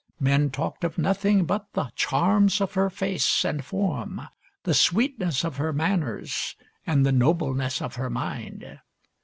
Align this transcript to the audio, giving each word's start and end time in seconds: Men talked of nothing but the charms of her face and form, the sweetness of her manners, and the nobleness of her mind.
Men 0.19 0.49
talked 0.49 0.83
of 0.83 0.97
nothing 0.97 1.45
but 1.45 1.73
the 1.73 1.91
charms 1.95 2.59
of 2.59 2.73
her 2.73 2.89
face 2.89 3.45
and 3.45 3.63
form, 3.63 4.27
the 4.63 4.73
sweetness 4.73 5.43
of 5.45 5.57
her 5.57 5.71
manners, 5.71 6.55
and 6.87 7.05
the 7.05 7.11
nobleness 7.11 7.83
of 7.83 7.97
her 7.97 8.09
mind. 8.09 8.79